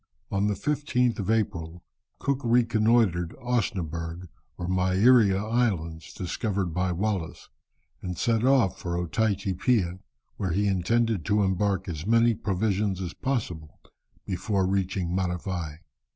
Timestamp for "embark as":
11.43-12.07